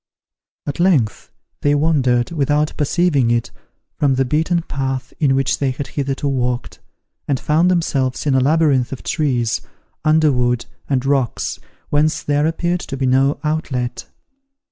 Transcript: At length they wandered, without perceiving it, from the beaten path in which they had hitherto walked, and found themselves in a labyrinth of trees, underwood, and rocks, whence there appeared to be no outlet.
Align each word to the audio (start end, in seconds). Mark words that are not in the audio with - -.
At 0.65 0.79
length 0.79 1.31
they 1.61 1.75
wandered, 1.75 2.31
without 2.31 2.75
perceiving 2.75 3.29
it, 3.29 3.51
from 3.93 4.15
the 4.15 4.25
beaten 4.25 4.63
path 4.63 5.13
in 5.19 5.35
which 5.35 5.59
they 5.59 5.69
had 5.69 5.89
hitherto 5.93 6.27
walked, 6.27 6.79
and 7.27 7.39
found 7.39 7.69
themselves 7.69 8.25
in 8.25 8.33
a 8.33 8.39
labyrinth 8.39 8.91
of 8.91 9.03
trees, 9.03 9.61
underwood, 10.03 10.65
and 10.89 11.05
rocks, 11.05 11.59
whence 11.91 12.23
there 12.23 12.47
appeared 12.47 12.79
to 12.79 12.97
be 12.97 13.05
no 13.05 13.39
outlet. 13.43 14.07